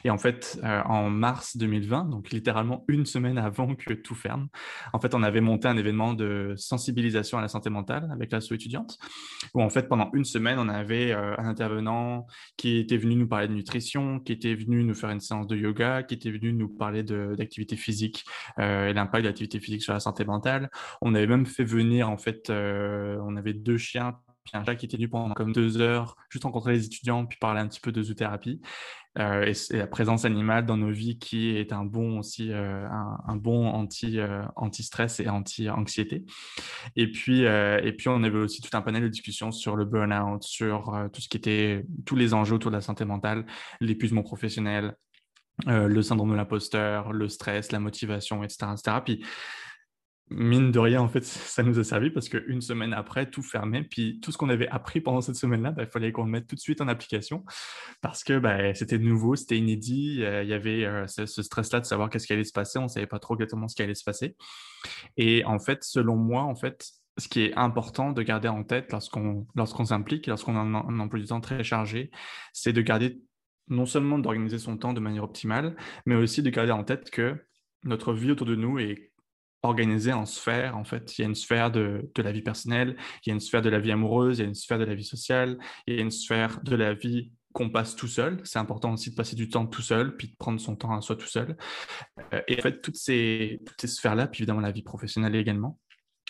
[0.05, 4.49] Et en fait, euh, en mars 2020, donc littéralement une semaine avant que tout ferme,
[4.93, 8.53] en fait, on avait monté un événement de sensibilisation à la santé mentale avec l'asso
[8.53, 8.99] étudiante,
[9.55, 13.49] où en fait, pendant une semaine, on avait un intervenant qui était venu nous parler
[13.49, 16.69] de nutrition, qui était venu nous faire une séance de yoga, qui était venu nous
[16.69, 18.25] parler d'activité physique
[18.59, 20.71] et l'impact de l'activité physique sur la santé mentale.
[21.01, 24.87] On avait même fait venir, en fait, on avait deux chiens puis un chat qui
[24.87, 27.93] était venu pendant comme deux heures, juste rencontrer les étudiants, puis parler un petit peu
[27.93, 28.61] de zoothérapie.
[29.19, 33.37] Euh, et, la présence animale dans nos vies qui est un bon aussi, euh, un,
[33.37, 34.19] bon anti,
[34.57, 36.25] anti-stress et anti-anxiété.
[36.95, 40.43] Et puis, et puis, on avait aussi tout un panel de discussions sur le burn-out,
[40.43, 43.47] sur tout ce qui était, tous les enjeux autour de la santé mentale,
[43.81, 44.95] l'épuisement professionnel,
[45.67, 48.73] le syndrome de l'imposteur, le stress, la motivation, etc.
[48.73, 48.99] etc.
[49.05, 49.25] Puis,
[50.31, 53.83] mine de rien, en fait, ça nous a servi parce qu'une semaine après, tout fermait.
[53.83, 56.47] Puis tout ce qu'on avait appris pendant cette semaine-là, bah, il fallait qu'on le mette
[56.47, 57.45] tout de suite en application
[58.01, 60.23] parce que bah, c'était nouveau, c'était inédit.
[60.23, 62.79] Euh, il y avait euh, ce, stress-là de savoir qu'est-ce qui allait se passer.
[62.79, 64.37] On ne savait pas trop exactement ce qui allait se passer.
[65.17, 66.87] Et en fait, selon moi, en fait,
[67.19, 71.21] ce qui est important de garder en tête lorsqu'on lorsqu'on s'implique, lorsqu'on a un, emploi
[71.21, 72.11] du temps très chargé,
[72.53, 73.21] c'est de garder
[73.69, 77.37] non seulement d'organiser son temps de manière optimale, mais aussi de garder en tête que
[77.85, 79.13] notre vie autour de nous est
[79.65, 80.77] organisé en sphères.
[80.77, 83.41] En fait, il y a une sphère de, la vie personnelle, il y a une
[83.41, 85.97] sphère de la vie amoureuse, il y a une sphère de la vie sociale, il
[85.97, 88.41] y a une sphère de la vie qu'on passe tout seul.
[88.45, 91.01] C'est important aussi de passer du temps tout seul, puis de prendre son temps à
[91.01, 91.57] soi tout seul.
[92.33, 95.79] Euh, et en fait, toutes ces, toutes ces sphères-là, puis évidemment la vie professionnelle également,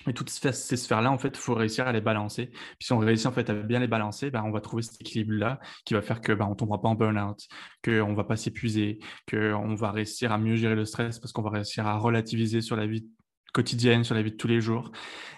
[0.07, 2.47] et toutes ces sphères-là, en fait, il faut réussir à les balancer.
[2.47, 5.01] Puis si on réussit en fait à bien les balancer, ben, on va trouver cet
[5.01, 7.39] équilibre-là qui va faire que ben, on tombera pas en burn-out,
[7.83, 8.99] qu'on va pas s'épuiser,
[9.31, 12.77] qu'on va réussir à mieux gérer le stress parce qu'on va réussir à relativiser sur
[12.77, 13.07] la vie
[13.55, 14.91] quotidienne, sur la vie de tous les jours.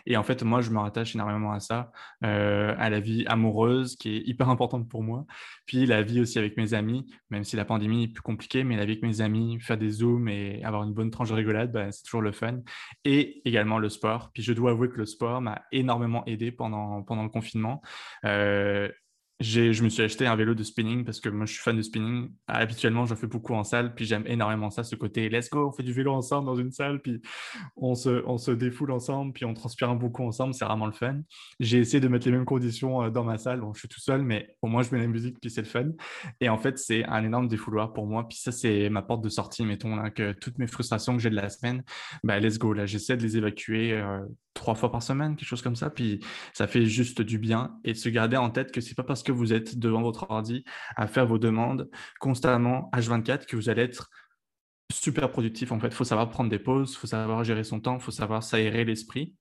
[0.07, 1.91] Et en fait, moi, je me rattache énormément à ça,
[2.25, 5.27] euh, à la vie amoureuse qui est hyper importante pour moi.
[5.67, 8.77] Puis la vie aussi avec mes amis, même si la pandémie est plus compliquée, mais
[8.77, 11.73] la vie avec mes amis, faire des zooms et avoir une bonne tranche de rigolade,
[11.73, 12.61] bah, c'est toujours le fun.
[13.05, 14.31] Et également le sport.
[14.33, 17.83] Puis je dois avouer que le sport m'a énormément aidé pendant, pendant le confinement.
[18.25, 18.89] Euh,
[19.41, 21.83] je me suis acheté un vélo de spinning parce que moi je suis fan de
[21.83, 22.31] spinning.
[22.47, 25.73] Habituellement, j'en fais beaucoup en salle, puis j'aime énormément ça, ce côté let's go, on
[25.73, 27.21] fait du vélo ensemble dans une salle, puis
[27.77, 31.21] on se, on se défoule ensemble, puis on transpire beaucoup ensemble, c'est vraiment le fun.
[31.61, 33.61] J'ai essayé de mettre les mêmes conditions euh, dans ma salle.
[33.61, 35.69] Bon, je suis tout seul, mais au moins je mets la musique, puis c'est le
[35.69, 35.91] fun.
[36.41, 38.27] Et en fait, c'est un énorme défouloir pour moi.
[38.29, 41.37] Puis ça, c'est ma porte de sortie, mettons, que toutes mes frustrations que j'ai de
[41.37, 41.83] la semaine,
[42.25, 43.93] bah, let's go, là, j'essaie de les évacuer.
[43.93, 44.25] Euh,
[44.57, 45.91] trois fois par semaine, quelque chose comme ça.
[45.91, 46.21] Puis
[46.53, 49.23] ça fait juste du bien et de se garder en tête que c'est pas parce
[49.23, 50.65] que vous êtes devant votre ordi
[50.97, 51.89] à faire vos demandes
[52.19, 54.11] constamment H24 que vous allez être
[54.93, 55.73] super productif.
[55.73, 58.03] En fait, il faut savoir prendre des pauses, il faut savoir gérer son temps, il
[58.03, 59.35] faut savoir s'aérer l'esprit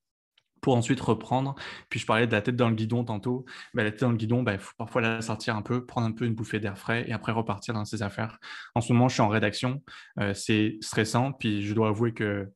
[0.61, 1.55] pour ensuite reprendre.
[1.89, 3.45] Puis je parlais de la tête dans le guidon tantôt.
[3.73, 6.11] Ben, la tête dans le guidon, il faut parfois la sortir un peu, prendre un
[6.11, 8.39] peu une bouffée d'air frais et après repartir dans ses affaires.
[8.73, 9.83] En ce moment, je suis en rédaction.
[10.19, 11.33] Euh, c'est stressant.
[11.33, 12.49] Puis je dois avouer que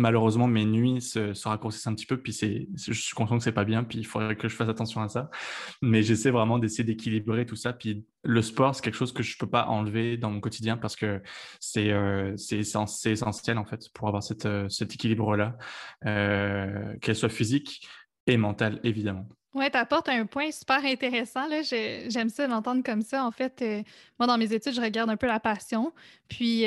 [0.00, 3.52] malheureusement, mes nuits se, raccourcissent un petit peu, puis c'est, je suis conscient que c'est
[3.52, 5.30] pas bien, puis il faudrait que je fasse attention à ça.
[5.82, 7.72] Mais j'essaie vraiment d'essayer d'équilibrer tout ça.
[7.72, 10.96] Puis le sport, c'est quelque chose que je peux pas enlever dans mon quotidien parce
[10.96, 11.22] que
[11.60, 15.56] c'est, euh, c'est, essentiel, en fait, pour avoir cette, euh, cet équilibre-là,
[16.06, 17.86] euh, qu'elle soit physique
[18.26, 19.26] et mentale, évidemment.
[19.52, 21.48] Oui, tu apportes un point super intéressant.
[21.62, 23.24] J'aime ça d'entendre comme ça.
[23.24, 23.64] En fait,
[24.16, 25.92] moi, dans mes études, je regarde un peu la passion.
[26.28, 26.64] Puis,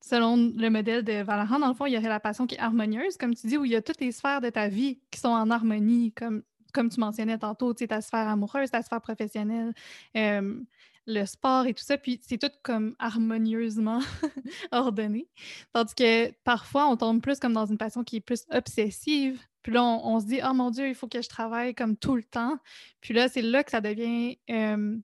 [0.00, 2.58] selon le modèle de Valorant, dans le fond, il y aurait la passion qui est
[2.58, 5.20] harmonieuse, comme tu dis, où il y a toutes les sphères de ta vie qui
[5.20, 9.72] sont en harmonie, comme, comme tu mentionnais tantôt, tu ta sphère amoureuse, ta sphère professionnelle,
[10.16, 10.60] euh,
[11.06, 14.00] le sport et tout ça, puis c'est tout comme harmonieusement
[14.72, 15.28] ordonné.
[15.72, 19.72] Tandis que parfois, on tombe plus comme dans une passion qui est plus obsessive, puis
[19.72, 22.22] là, on, se dit, oh mon Dieu, il faut que je travaille comme tout le
[22.22, 22.58] temps.
[23.00, 24.96] Puis là, c'est là que ça devient euh,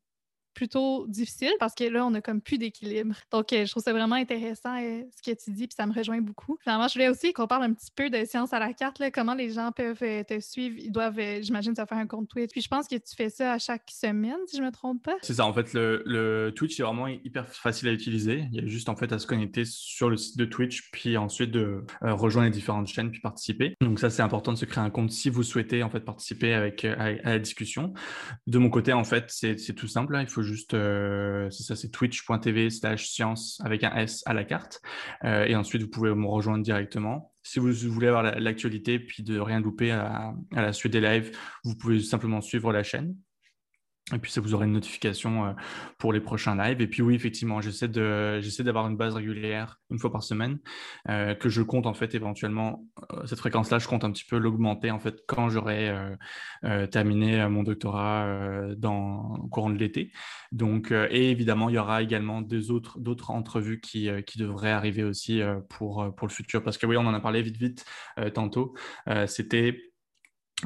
[0.56, 3.14] plutôt difficile parce que là, on a comme plus d'équilibre.
[3.30, 5.92] Donc, euh, je trouve ça vraiment intéressant euh, ce que tu dis, puis ça me
[5.92, 6.56] rejoint beaucoup.
[6.62, 9.10] Finalement, je voulais aussi qu'on parle un petit peu de science à la carte, là,
[9.10, 10.76] comment les gens peuvent euh, te suivre?
[10.78, 12.50] Ils doivent, j'imagine, ça faire un compte Twitch.
[12.50, 15.16] Puis je pense que tu fais ça à chaque semaine, si je me trompe pas.
[15.20, 18.46] C'est ça, en fait, le, le, Twitch est vraiment hyper facile à utiliser.
[18.50, 21.18] Il y a juste en fait à se connecter sur le site de Twitch, puis
[21.18, 23.74] ensuite de rejoindre les différentes chaînes, puis participer.
[23.82, 26.54] Donc ça, c'est important de se créer un compte si vous souhaitez en fait participer
[26.54, 27.92] avec à, la discussion.
[28.46, 30.16] De mon côté, en fait, c'est tout simple.
[30.16, 30.22] Hein.
[30.22, 34.44] Il faut juste, euh, c'est ça, c'est twitch.tv slash science avec un S à la
[34.44, 34.80] carte.
[35.24, 37.32] Euh, et ensuite, vous pouvez me rejoindre directement.
[37.42, 41.36] Si vous voulez avoir l'actualité puis de rien louper à, à la suite des lives,
[41.64, 43.14] vous pouvez simplement suivre la chaîne.
[44.14, 45.52] Et puis ça vous aurez une notification euh,
[45.98, 46.80] pour les prochains lives.
[46.80, 50.60] Et puis oui, effectivement, j'essaie d'avoir une base régulière une fois par semaine
[51.08, 54.38] euh, que je compte en fait éventuellement euh, cette fréquence-là, je compte un petit peu
[54.38, 55.92] l'augmenter en fait quand j'aurai
[56.90, 60.12] terminé mon doctorat dans au courant de l'été.
[60.52, 66.14] Donc et évidemment, il y aura également d'autres entrevues qui qui devraient arriver aussi pour
[66.16, 67.84] pour le futur parce que oui, on en a parlé vite vite
[68.34, 68.74] tantôt.
[69.26, 69.85] C'était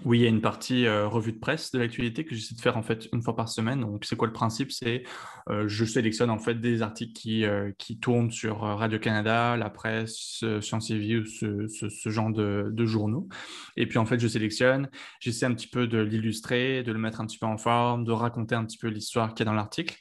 [0.05, 2.61] oui, il y a une partie euh, revue de presse de l'actualité que j'essaie de
[2.61, 3.81] faire en fait une fois par semaine.
[3.81, 4.71] Donc, c'est quoi le principe?
[4.71, 5.03] C'est
[5.49, 9.69] euh, je sélectionne en fait des articles qui, euh, qui tournent sur Radio Canada, la
[9.69, 13.29] presse, Science et Vie ou ce, ce, genre de, de, journaux.
[13.77, 17.21] Et puis en fait, je sélectionne, j'essaie un petit peu de l'illustrer, de le mettre
[17.21, 19.57] un petit peu en forme, de raconter un petit peu l'histoire qu'il y a dans
[19.57, 19.97] l'article.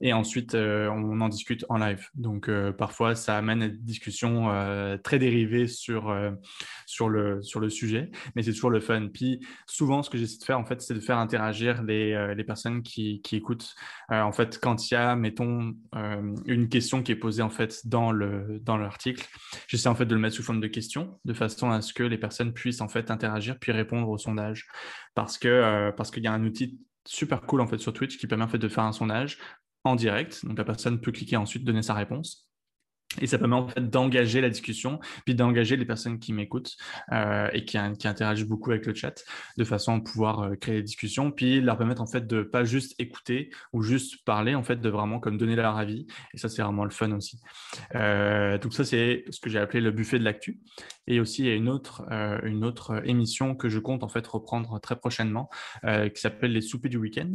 [0.00, 2.08] Et ensuite, on en discute en live.
[2.14, 4.50] Donc, parfois, ça amène à des discussions
[5.02, 6.14] très dérivées sur,
[6.84, 9.08] sur, le, sur le sujet, mais c'est toujours le fun.
[9.14, 9.33] Puis,
[9.66, 12.82] souvent, ce que j'essaie de faire, en fait, c'est de faire interagir les, euh, personnes
[12.82, 13.74] qui, qui écoutent.
[14.10, 17.50] Euh, en fait, quand il y a, mettons, euh, une question qui est posée, en
[17.50, 19.26] fait, dans le dans l'article,
[19.66, 22.02] j'essaie, en fait, de le mettre sous forme de question, de façon à ce que
[22.02, 24.66] les personnes puissent, en fait, interagir puis répondre au sondage.
[25.14, 28.26] Parce que parce qu'il y a un outil super cool, en fait, sur Twitch qui
[28.26, 29.38] permet, en fait, de faire un sondage
[29.84, 30.44] en direct.
[30.44, 32.48] Donc, la personne peut cliquer ensuite, donner sa réponse.
[33.20, 36.76] Et ça permet en fait d'engager la discussion, puis d'engager les personnes qui m'écoutent
[37.12, 39.24] euh, et qui, interagissent beaucoup avec le chat,
[39.56, 42.64] de façon à pouvoir euh, créer des discussions, puis leur permettre en fait de pas
[42.64, 46.06] juste écouter ou juste parler, en fait de vraiment comme donner leur avis.
[46.32, 47.40] Et ça c'est vraiment le fun aussi.
[47.94, 50.60] Euh, donc ça c'est ce que j'ai appelé le buffet de l'actu.
[51.06, 52.04] Et aussi il y a une autre
[52.44, 55.50] une autre émission que je compte en fait reprendre très prochainement,
[55.82, 57.30] qui s'appelle les soupers du week-end.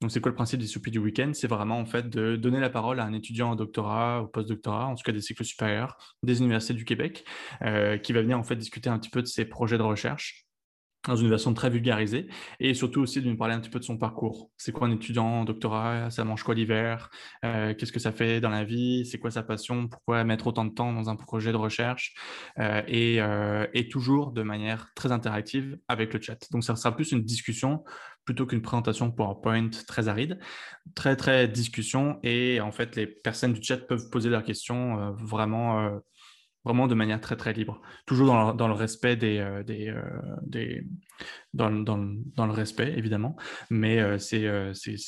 [0.00, 1.30] Donc c'est quoi le principe des soupers du week-end?
[1.32, 4.86] C'est vraiment en fait de donner la parole à un étudiant en doctorat ou post-doctorat,
[4.86, 7.24] en tout cas des cycles supérieurs des universités du Québec,
[7.62, 10.43] euh, qui va venir en fait discuter un petit peu de ses projets de recherche
[11.06, 12.28] dans une version très vulgarisée
[12.60, 14.50] et surtout aussi de nous parler un petit peu de son parcours.
[14.56, 16.10] C'est quoi un étudiant en doctorat?
[16.10, 17.10] Ça mange quoi l'hiver?
[17.44, 19.06] Euh, Qu'est-ce que ça fait dans la vie?
[19.06, 19.88] C'est quoi sa passion?
[19.88, 22.14] Pourquoi mettre autant de temps dans un projet de recherche?
[22.58, 23.20] Euh, et,
[23.72, 26.38] et, toujours de manière très interactive avec le chat.
[26.50, 27.84] Donc ça sera plus une discussion
[28.24, 30.38] plutôt qu'une présentation PowerPoint très aride,
[30.94, 35.10] très très discussion et en fait les personnes du chat peuvent poser leurs questions euh,
[35.12, 35.98] vraiment euh,
[36.64, 39.94] vraiment de manière très très libre, toujours dans le, respect des, euh, des,
[40.42, 40.86] des
[41.52, 41.98] dans, dans,
[42.36, 43.36] dans, le respect évidemment,
[43.70, 44.48] mais c'est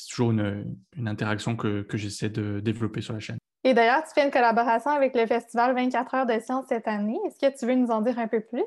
[0.09, 3.37] toujours une, une interaction que, que j'essaie de développer sur la chaîne.
[3.63, 7.17] Et d'ailleurs, tu fais une collaboration avec le festival 24 heures de sciences cette année.
[7.25, 8.63] Est-ce que tu veux nous en dire un peu plus?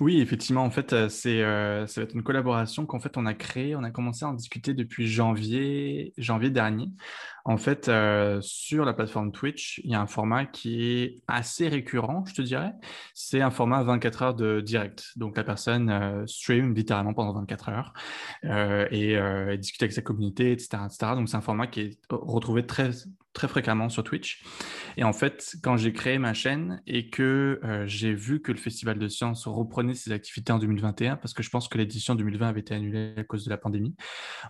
[0.00, 3.26] Oui, effectivement, en fait, euh, c'est euh, ça va être une collaboration qu'en fait on
[3.26, 6.88] a créée, on a commencé à en discuter depuis janvier, janvier dernier.
[7.44, 11.68] En fait, euh, sur la plateforme Twitch, il y a un format qui est assez
[11.68, 12.72] récurrent, je te dirais.
[13.14, 15.12] C'est un format 24 heures de direct.
[15.16, 17.92] Donc la personne stream littéralement pendant 24 heures
[18.90, 19.16] et,
[19.58, 21.14] discute avec sa communauté, etc., etc.
[21.14, 22.90] Donc c'est un format qui est retrouvé très
[23.36, 24.42] très fréquemment sur Twitch.
[24.96, 28.56] Et en fait, quand j'ai créé ma chaîne et que euh, j'ai vu que le
[28.56, 32.48] Festival de sciences reprenait ses activités en 2021, parce que je pense que l'édition 2020
[32.48, 33.94] avait été annulée à cause de la pandémie,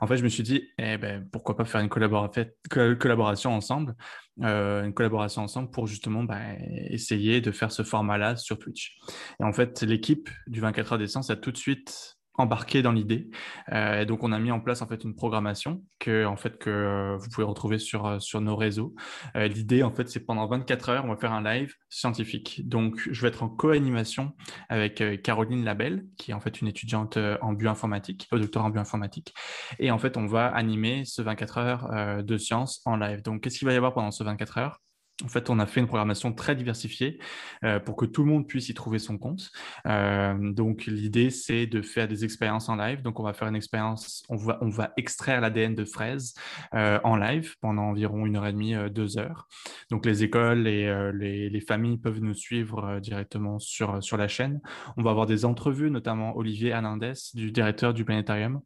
[0.00, 3.96] en fait, je me suis dit, eh ben, pourquoi pas faire une collaboration ensemble,
[4.42, 6.56] euh, une collaboration ensemble pour justement ben,
[6.88, 8.98] essayer de faire ce format-là sur Twitch.
[9.40, 12.92] Et en fait, l'équipe du 24 heures des sciences a tout de suite embarqué dans
[12.92, 13.30] l'idée.
[13.72, 16.70] Euh, donc, on a mis en place en fait une programmation que en fait que
[16.70, 18.94] euh, vous pouvez retrouver sur euh, sur nos réseaux.
[19.34, 22.66] l'idée en fait, c'est pendant 24 heures, on va faire un live scientifique.
[22.68, 24.32] Donc, je vais être en co-animation
[24.68, 29.34] avec Caroline Labelle, qui est en fait une étudiante en bioinformatique, au doctorat en bioinformatique.
[29.78, 33.22] Et en fait, on va animer ce 24 heures de science en live.
[33.22, 34.85] Donc, qu'est-ce qu'il va y avoir pendant ce 24 heures?
[35.24, 37.18] En fait, on a fait une programmation très diversifiée
[37.64, 39.50] euh, pour que tout le monde puisse y trouver son compte.
[39.86, 43.00] Euh, donc, l'idée, c'est de faire des expériences en live.
[43.00, 46.34] Donc, on va faire une expérience, on va, extraire l'ADN de fraises
[46.74, 49.48] euh, en live pendant environ une heure et demie, deux heures.
[49.90, 54.60] Donc, les écoles et les, les, familles peuvent nous suivre directement sur, sur la chaîne.
[54.96, 58.60] On va avoir des entrevues, notamment Olivier Hernandez, du directeur du planétarium,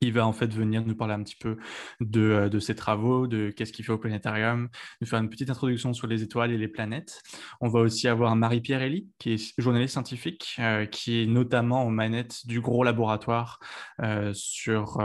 [0.00, 1.56] il va en fait venir nous parler un petit peu
[2.00, 4.68] de, euh, de ses travaux, de qu'est-ce qu'il fait au planétarium,
[5.00, 7.22] nous faire une petite introduction sur les étoiles et les planètes.
[7.60, 11.90] On va aussi avoir Marie-Pierre Elie, qui est journaliste scientifique, euh, qui est notamment aux
[11.90, 13.58] manettes du gros laboratoire
[14.00, 14.98] euh, sur,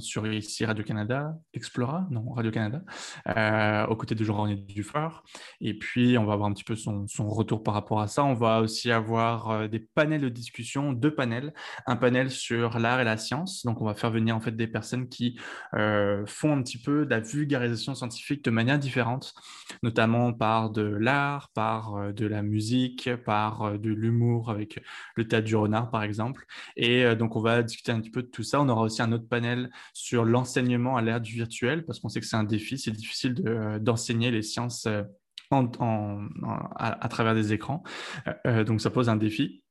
[0.00, 2.82] sur ici Radio-Canada, Explora, non, Radio-Canada,
[3.88, 5.24] aux côtés de Jean-René Dufort.
[5.60, 8.24] Et puis, on va avoir un petit peu son, son, retour par rapport à ça.
[8.24, 11.54] On va aussi avoir des panels de discussion, deux panels.
[11.86, 13.64] Un panel sur l'art et la science.
[13.64, 15.38] Donc, on va faire venir en fait des personnes qui
[15.74, 19.34] euh, font un petit peu de la vulgarisation scientifique de manière différente,
[19.82, 24.80] notamment par de l'art, par euh, de la musique, par euh, de l'humour avec
[25.16, 26.46] le théâtre du renard par exemple.
[26.76, 28.60] Et donc on va discuter un petit peu de tout ça.
[28.60, 32.20] On aura aussi un autre panel sur l'enseignement à l'ère du virtuel parce qu'on sait
[32.20, 33.34] que c'est un défi, c'est difficile
[33.80, 34.88] d'enseigner les sciences
[35.50, 36.28] en,
[36.76, 37.82] à, travers des écrans.
[38.66, 39.63] donc ça pose un défi.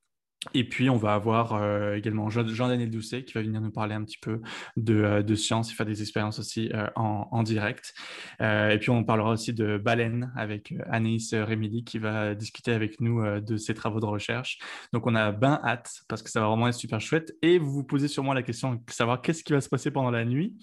[0.54, 4.04] Et puis, on va avoir euh, également Jean-Daniel Doucet qui va venir nous parler un
[4.04, 4.42] petit peu
[4.78, 7.94] de, euh, science et faire des expériences aussi euh, en, direct.
[8.40, 13.24] et puis, on parlera aussi de baleine avec Anaïs Rémili qui va discuter avec nous
[13.42, 14.60] de ses travaux de recherche.
[14.94, 17.34] Donc, on a bien hâte parce que ça va vraiment être super chouette.
[17.42, 20.12] Et vous vous posez sûrement la question de savoir qu'est-ce qui va se passer pendant
[20.12, 20.56] la nuit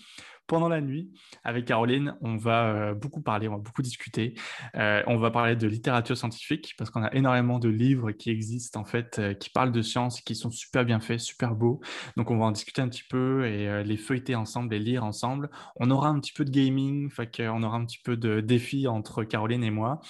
[0.47, 1.11] pendant la nuit
[1.45, 2.17] avec Caroline.
[2.21, 4.35] On va euh, beaucoup parler, on va beaucoup discuter.
[4.75, 8.81] Euh, on va parler de littérature scientifique parce qu'on a énormément de livres qui existent
[8.81, 11.81] en fait, euh, qui parlent de science, qui sont super bien faits, super beaux.
[12.17, 15.51] Donc on va en discuter un petit peu et les feuilleter ensemble, les lire ensemble.
[15.77, 19.25] On aura un petit peu de gaming, on aura un petit peu de défi entre
[19.25, 20.01] Caroline et moi.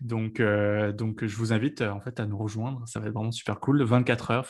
[0.00, 0.42] Donc,
[0.94, 2.82] donc je vous invite en fait à nous rejoindre.
[2.86, 3.82] Ça va être vraiment super cool.
[3.82, 4.46] 24 heures.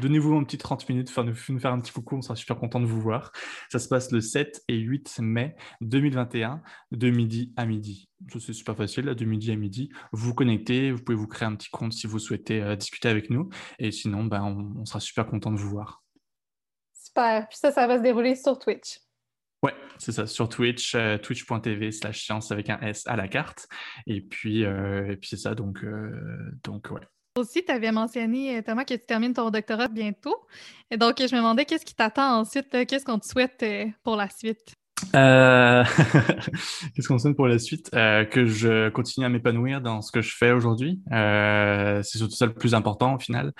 [0.00, 2.78] Donnez-vous un petit 30 minutes, enfin, nous faire un petit coucou, on sera super content
[2.78, 3.32] de vous voir.
[3.68, 8.08] Ça se passe le 7 et 8 mai 2021, de midi à midi.
[8.38, 9.90] C'est super facile, de midi à midi.
[10.12, 13.08] Vous vous connectez, vous pouvez vous créer un petit compte si vous souhaitez euh, discuter
[13.08, 13.48] avec nous.
[13.78, 16.02] Et sinon, ben, on, sera super content de vous voir.
[16.92, 17.48] Super.
[17.48, 19.00] Puis ça, ça va se dérouler sur Twitch.
[19.64, 23.66] Ouais, c'est ça, sur Twitch, euh, twitch.tv slash science avec un S à la carte.
[24.06, 25.84] Et puis, euh, et puis c'est ça, donc,
[26.62, 27.02] donc ouais.
[27.38, 30.36] Aussi, tu avais mentionné, euh, Thomas, que tu termines ton doctorat bientôt.
[30.90, 33.84] Et donc, je me demandais qu'est-ce qui t'attend ensuite, euh, qu'est-ce qu'on te souhaite euh,
[34.02, 34.74] pour la suite?
[35.12, 37.88] Qu'est-ce qu'on souhaite pour la suite?
[37.92, 41.00] que je continue à m'épanouir dans ce que je fais aujourd'hui.
[41.08, 43.52] c'est surtout ça le plus important au final.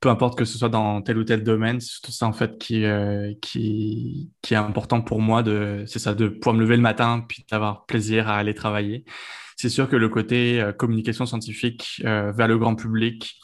[0.00, 2.56] Peu importe que ce soit dans tel ou tel domaine, c'est surtout ça en fait
[2.56, 5.44] qui, est important pour moi.
[5.84, 9.04] C'est ça, de pouvoir me lever le matin puis d'avoir plaisir à aller travailler
[9.58, 13.36] c'est sûr que le côté euh, communication scientifique euh, vers le grand public,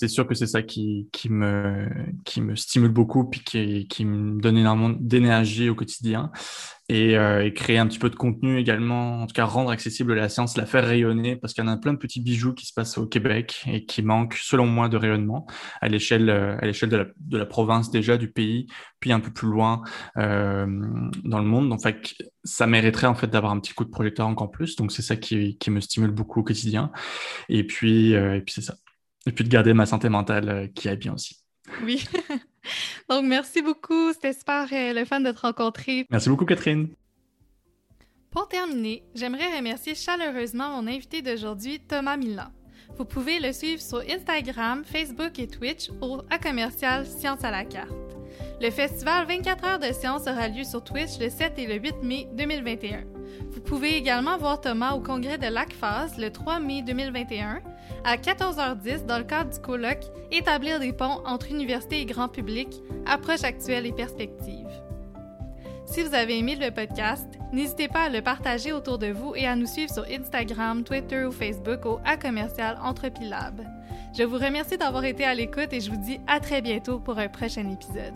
[0.00, 1.86] c'est sûr que c'est ça qui, me,
[2.54, 3.42] stimule beaucoup puis
[3.86, 6.32] qui, me donne énormément d'énergie au quotidien.
[6.88, 10.12] Et, euh, et, créer un petit peu de contenu également, en tout cas rendre accessible
[10.14, 12.66] la science, la faire rayonner, parce qu'il y en a plein de petits bijoux qui
[12.66, 15.46] se passent au Québec et qui manquent, selon moi, de rayonnement
[15.82, 18.66] à l'échelle l'échelle de la, province déjà, du pays,
[18.98, 19.82] puis un peu plus loin
[20.16, 20.66] euh,
[21.22, 21.68] dans le monde.
[21.68, 24.74] Donc, fait, ça mériterait en fait d'avoir un petit coup de projecteur encore plus.
[24.76, 26.90] Donc, c'est ça qui, me stimule beaucoup au quotidien.
[27.50, 28.74] Et puis, euh, et puis c'est ça
[29.26, 31.36] et puis de garder ma santé mentale euh, qui aille bien aussi.
[31.82, 32.04] Oui.
[33.08, 34.12] Donc, merci beaucoup.
[34.12, 36.06] C'était super euh, le fun de te rencontrer.
[36.10, 36.88] Merci beaucoup, Catherine.
[38.30, 42.52] Pour terminer, j'aimerais remercier chaleureusement mon invité d'aujourd'hui, Thomas Milan.
[42.96, 47.64] Vous pouvez le suivre sur Instagram, Facebook et Twitch au A commercial Science à la
[47.64, 47.90] carte.
[48.60, 51.94] Le festival 24 heures de science aura lieu sur Twitch le 7 et le 8
[52.02, 53.19] mai 2021.
[53.52, 57.60] Vous pouvez également voir Thomas au congrès de l'ACFAS le 3 mai 2021
[58.04, 62.68] à 14h10 dans le cadre du colloque Établir des ponts entre université et grand public,
[63.06, 64.68] approche actuelle et perspective.
[65.86, 69.46] Si vous avez aimé le podcast, n'hésitez pas à le partager autour de vous et
[69.46, 73.66] à nous suivre sur Instagram, Twitter ou Facebook au A commercial Entrepilab.
[74.16, 77.18] Je vous remercie d'avoir été à l'écoute et je vous dis à très bientôt pour
[77.18, 78.14] un prochain épisode.